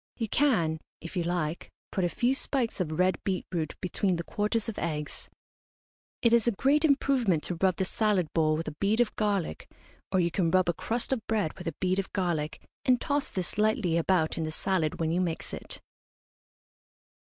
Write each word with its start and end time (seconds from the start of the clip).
You 0.17 0.27
can, 0.27 0.79
if 0.99 1.15
you 1.15 1.21
like, 1.21 1.69
put 1.91 2.03
a 2.03 2.09
few 2.09 2.33
spikes 2.33 2.79
of 2.79 2.97
red 2.97 3.23
beet 3.23 3.45
root 3.51 3.75
between 3.81 4.15
the 4.15 4.23
quarters 4.23 4.67
of 4.67 4.79
eggs. 4.79 5.29
It 6.23 6.33
is 6.33 6.47
a 6.47 6.51
great 6.53 6.83
improvement 6.83 7.43
to 7.43 7.57
rub 7.61 7.75
the 7.75 7.85
salad 7.85 8.25
bowl 8.33 8.57
with 8.57 8.67
a 8.67 8.75
bead 8.79 8.99
of 8.99 9.15
garlic, 9.15 9.69
or 10.11 10.19
you 10.19 10.31
can 10.31 10.49
rub 10.49 10.69
a 10.69 10.73
crust 10.73 11.13
of 11.13 11.21
bread 11.27 11.53
with 11.55 11.67
a 11.67 11.75
bead 11.79 11.99
of 11.99 12.11
garlic, 12.13 12.59
and 12.83 12.99
toss 12.99 13.29
this 13.29 13.59
lightly 13.59 13.95
about 13.95 14.39
in 14.39 14.43
the 14.43 14.49
salad 14.49 14.99
when 14.99 15.11
you 15.11 15.21
mix 15.21 15.53
it. 15.53 15.79